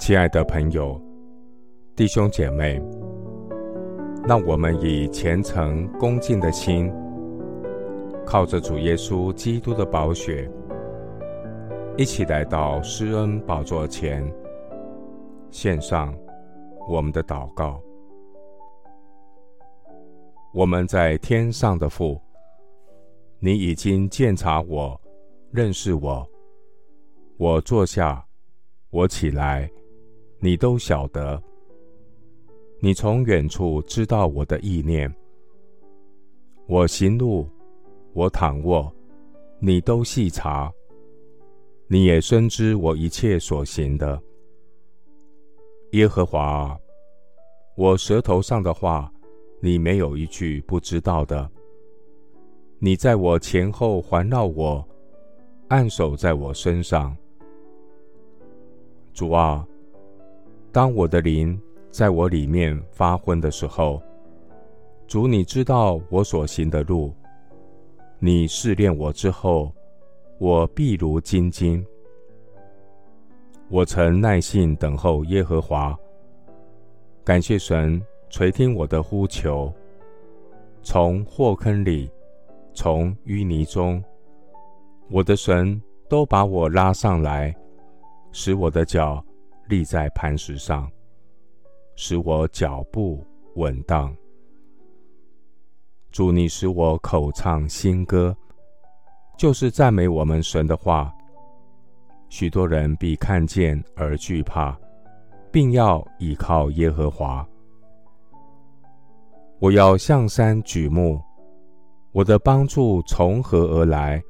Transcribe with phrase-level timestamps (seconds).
[0.00, 0.98] 亲爱的朋友、
[1.94, 2.82] 弟兄姐妹，
[4.26, 6.90] 让我们以虔诚恭敬的心，
[8.24, 10.50] 靠着主耶稣基督的宝血，
[11.98, 14.26] 一起来到施恩宝座前，
[15.50, 16.16] 献上
[16.88, 17.78] 我们的祷告。
[20.54, 22.18] 我们在天上的父，
[23.38, 24.98] 你已经鉴察我，
[25.50, 26.26] 认识我，
[27.36, 28.24] 我坐下，
[28.88, 29.70] 我起来。
[30.42, 31.40] 你都晓得，
[32.78, 35.14] 你从远处知道我的意念。
[36.66, 37.46] 我行路，
[38.14, 38.90] 我躺卧，
[39.58, 40.72] 你都细察。
[41.88, 44.18] 你也深知我一切所行的。
[45.90, 46.74] 耶和华，
[47.76, 49.12] 我舌头上的话，
[49.60, 51.50] 你没有一句不知道的。
[52.78, 54.82] 你在我前后环绕我，
[55.68, 57.14] 按手在我身上。
[59.12, 59.66] 主啊。
[60.72, 64.00] 当我的灵在我里面发昏的时候，
[65.08, 67.12] 主，你知道我所行的路。
[68.20, 69.72] 你试炼我之后，
[70.38, 71.84] 我必如精金。
[73.68, 75.98] 我曾耐心等候耶和华，
[77.24, 79.72] 感谢神垂听我的呼求。
[80.82, 82.08] 从祸坑里，
[82.72, 84.02] 从淤泥中，
[85.10, 87.52] 我的神都把我拉上来，
[88.30, 89.24] 使我的脚。
[89.70, 90.90] 立在磐石上，
[91.94, 94.14] 使我脚步稳当。
[96.10, 98.36] 主，你使我口唱新歌，
[99.38, 101.14] 就是赞美我们神的话。
[102.28, 104.76] 许多人必看见而惧怕，
[105.52, 107.46] 并要倚靠耶和华。
[109.60, 111.20] 我要向山举目，
[112.10, 114.20] 我的帮助从何而来？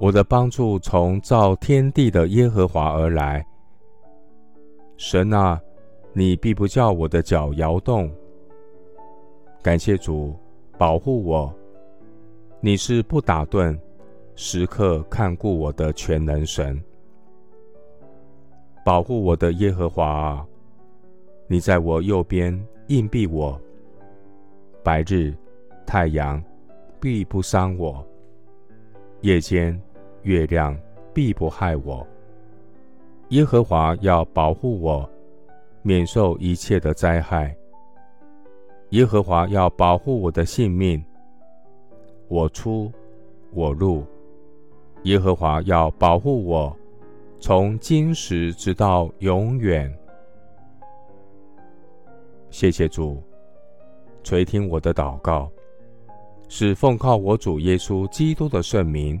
[0.00, 3.46] 我的帮助从造天地的耶和华而来。
[4.96, 5.60] 神啊，
[6.14, 8.10] 你必不叫我的脚摇动。
[9.62, 10.34] 感谢主
[10.78, 11.52] 保护我，
[12.60, 13.78] 你是不打盹、
[14.34, 16.82] 时刻看顾我的全能神。
[18.84, 20.46] 保护我的耶和华啊，
[21.46, 23.60] 你在我右边荫庇我，
[24.82, 25.34] 白日
[25.84, 26.42] 太阳
[26.98, 28.06] 必不伤我，
[29.20, 29.78] 夜间
[30.22, 30.74] 月亮
[31.12, 32.06] 必不害我。
[33.30, 35.08] 耶和华要保护我，
[35.82, 37.54] 免受一切的灾害。
[38.90, 41.04] 耶和华要保护我的性命，
[42.28, 42.92] 我出
[43.52, 44.04] 我入。
[45.02, 46.76] 耶和华要保护我，
[47.40, 49.92] 从今时直到永远。
[52.48, 53.20] 谢谢主，
[54.22, 55.50] 垂听我的祷告，
[56.48, 59.20] 是奉靠我主耶稣基督的圣名。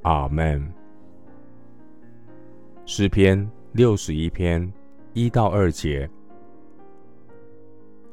[0.00, 0.77] 阿门。
[2.90, 3.38] 诗篇
[3.72, 4.72] 六十一篇
[5.12, 6.08] 一到二节：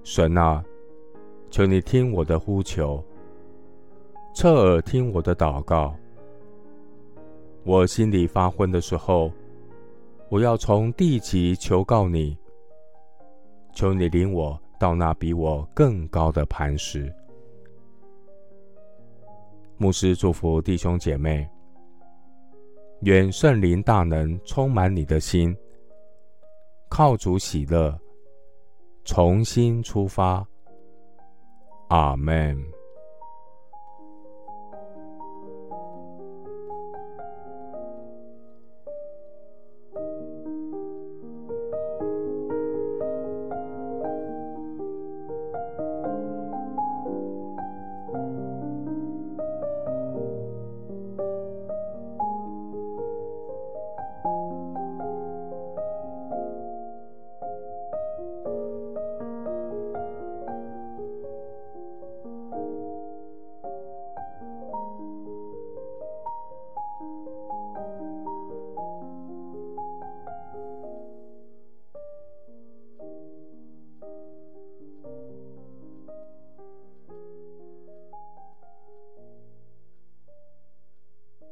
[0.03, 0.61] 神啊，
[1.49, 3.01] 求你听我的呼求，
[4.33, 5.95] 侧耳听我的祷告。
[7.63, 9.31] 我心里发昏的时候，
[10.27, 12.37] 我要从地极求告你，
[13.73, 17.09] 求你领我到那比我更高的磐石。
[19.77, 21.49] 牧师祝福弟兄姐妹。
[23.05, 25.55] 愿圣灵大能充满你的心，
[26.89, 27.95] 靠主喜乐，
[29.03, 30.43] 重新出发。
[31.89, 32.74] 阿门。